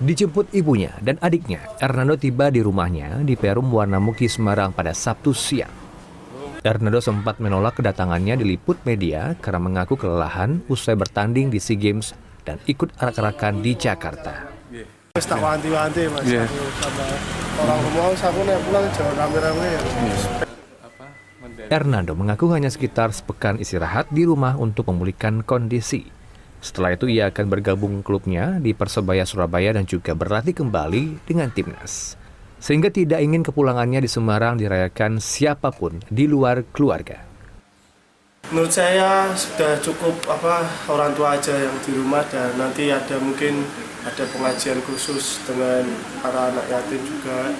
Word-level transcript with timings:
Dijemput 0.00 0.48
ibunya 0.56 0.96
dan 1.04 1.20
adiknya, 1.20 1.60
Hernando 1.76 2.16
tiba 2.16 2.48
di 2.48 2.64
rumahnya 2.64 3.20
di 3.20 3.36
Perum 3.36 3.68
Warnamuki 3.68 4.32
Semarang 4.32 4.72
pada 4.72 4.96
Sabtu 4.96 5.36
siang. 5.36 5.68
Hernando 6.64 7.00
sempat 7.04 7.36
menolak 7.36 7.80
kedatangannya 7.80 8.40
diliput 8.40 8.80
media 8.88 9.36
karena 9.40 9.60
mengaku 9.60 10.00
kelelahan 10.00 10.60
usai 10.72 10.96
bertanding 10.96 11.52
di 11.52 11.60
SEA 11.60 11.76
Games 11.76 12.16
dan 12.44 12.56
ikut 12.64 12.96
arak-arakan 12.96 13.60
di 13.60 13.76
Jakarta. 13.76 14.48
Wis 15.16 15.26
tak 15.26 15.42
wanti-wanti 15.42 16.06
mas, 16.06 16.22
Iya. 16.22 16.46
aku 16.46 16.64
sama 16.80 17.04
orang 17.60 17.80
rumah 17.82 18.14
aku 18.14 18.40
nek 18.46 18.58
pulang 18.62 18.86
jangan 18.94 19.14
rame-rame 19.20 19.66
ya. 19.68 19.80
Hernando 21.70 22.12
mengaku 22.14 22.46
hanya 22.54 22.70
sekitar 22.70 23.12
sepekan 23.12 23.60
istirahat 23.60 24.08
di 24.10 24.24
rumah 24.24 24.56
untuk 24.56 24.88
memulihkan 24.88 25.44
kondisi. 25.44 26.19
Setelah 26.60 26.92
itu 26.92 27.08
ia 27.08 27.32
akan 27.32 27.48
bergabung 27.48 28.04
klubnya 28.04 28.60
di 28.60 28.76
Persebaya 28.76 29.24
Surabaya 29.24 29.72
dan 29.72 29.88
juga 29.88 30.12
berlatih 30.12 30.52
kembali 30.52 31.24
dengan 31.24 31.48
timnas. 31.48 32.20
Sehingga 32.60 32.92
tidak 32.92 33.24
ingin 33.24 33.40
kepulangannya 33.40 34.04
di 34.04 34.10
Semarang 34.12 34.60
dirayakan 34.60 35.16
siapa 35.16 35.72
pun 35.72 35.96
di 36.12 36.28
luar 36.28 36.60
keluarga. 36.68 37.24
Menurut 38.52 38.72
saya 38.72 39.32
sudah 39.32 39.80
cukup 39.80 40.12
apa 40.28 40.68
orang 40.92 41.16
tua 41.16 41.40
aja 41.40 41.56
yang 41.56 41.76
di 41.80 41.96
rumah 41.96 42.20
dan 42.28 42.52
nanti 42.60 42.92
ada 42.92 43.16
mungkin 43.16 43.64
ada 44.04 44.24
pengajian 44.32 44.80
khusus 44.84 45.40
dengan 45.48 45.84
para 46.20 46.52
anak 46.52 46.66
yatim 46.68 47.00
juga 47.04 47.52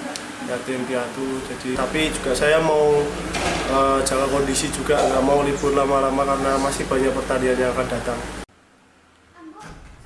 yatim 0.49 0.81
piatu 0.89 1.37
jadi 1.45 1.77
tapi 1.77 2.09
juga 2.09 2.33
saya 2.33 2.57
mau 2.59 2.97
eh, 3.71 3.99
jaga 4.03 4.25
kondisi 4.25 4.67
juga 4.73 4.97
nggak 4.99 5.23
mau 5.23 5.45
libur 5.45 5.71
lama-lama 5.71 6.27
karena 6.27 6.57
masih 6.59 6.83
banyak 6.89 7.13
pertandingan 7.13 7.57
yang 7.61 7.71
akan 7.77 7.87
datang. 7.87 8.40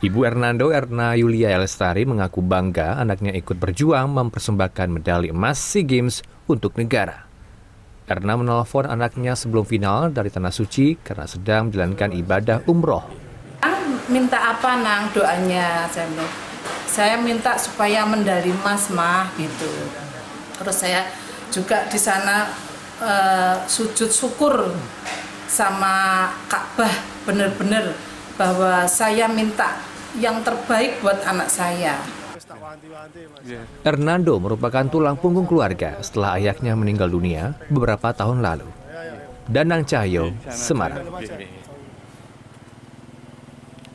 Ibu 0.05 0.21
Hernando 0.21 0.69
Erna 0.69 1.17
Yulia 1.17 1.49
Elestari 1.57 2.05
mengaku 2.05 2.37
bangga 2.37 3.01
anaknya 3.01 3.33
ikut 3.33 3.57
berjuang 3.57 4.13
mempersembahkan 4.13 4.93
medali 4.93 5.33
emas 5.33 5.57
SEA 5.57 5.81
Games 5.81 6.21
untuk 6.45 6.77
negara. 6.77 7.25
Erna 8.05 8.37
menelpon 8.37 8.85
anaknya 8.85 9.33
sebelum 9.33 9.65
final 9.65 10.13
dari 10.13 10.29
Tanah 10.29 10.53
Suci 10.53 10.93
karena 11.01 11.25
sedang 11.25 11.73
menjalankan 11.73 12.13
ibadah 12.21 12.61
umroh. 12.69 13.01
Minta 14.05 14.53
apa 14.53 14.77
nang 14.77 15.09
doanya 15.09 15.89
saya 15.89 16.05
saya 16.85 17.17
minta 17.17 17.57
supaya 17.57 18.05
medali 18.05 18.53
emas 18.53 18.93
mah 18.93 19.33
gitu 19.41 19.65
terus 20.61 20.85
saya 20.85 21.09
juga 21.49 21.81
di 21.89 21.97
sana 21.97 22.45
eh, 23.01 23.57
sujud 23.65 24.13
syukur 24.13 24.69
sama 25.49 26.29
Ka'bah 26.45 26.93
bener-bener 27.25 27.97
bahwa 28.37 28.85
saya 28.85 29.25
minta 29.25 29.94
yang 30.19 30.41
terbaik 30.43 30.99
buat 31.03 31.19
anak 31.27 31.49
saya. 31.51 31.99
Iya. 33.45 33.61
Hernando 33.83 34.35
merupakan 34.39 34.85
tulang 34.87 35.15
punggung 35.19 35.47
keluarga 35.47 35.99
setelah 36.03 36.35
ayahnya 36.39 36.75
meninggal 36.75 37.07
dunia 37.07 37.55
beberapa 37.71 38.11
tahun 38.11 38.43
lalu. 38.43 38.67
Danang 39.45 39.85
Cahyo, 39.85 40.33
Semarang. 40.49 41.05